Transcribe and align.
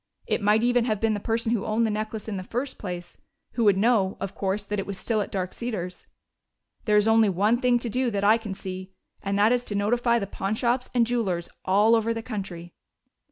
It 0.25 0.41
might 0.41 0.63
even 0.63 0.85
have 0.85 0.99
been 0.99 1.13
the 1.13 1.19
person 1.19 1.51
who 1.51 1.63
owned 1.63 1.85
the 1.85 1.91
necklace 1.91 2.27
in 2.27 2.37
the 2.37 2.43
first 2.43 2.79
place, 2.79 3.19
who 3.51 3.65
would 3.65 3.77
know, 3.77 4.17
of 4.19 4.33
course, 4.33 4.63
that 4.63 4.79
it 4.79 4.87
was 4.87 4.97
still 4.97 5.21
at 5.21 5.29
Dark 5.31 5.53
Cedars. 5.53 6.07
There 6.85 6.97
is 6.97 7.07
only 7.07 7.29
one 7.29 7.61
thing 7.61 7.77
to 7.77 7.87
do 7.87 8.09
that 8.09 8.23
I 8.23 8.39
can 8.39 8.55
see, 8.55 8.93
and 9.21 9.37
that 9.37 9.51
is 9.51 9.63
to 9.65 9.75
notify 9.75 10.17
the 10.17 10.25
pawnshops 10.25 10.89
and 10.95 11.05
jewelers 11.05 11.49
all 11.65 11.93
over 11.93 12.15
the 12.15 12.23
country." 12.23 12.73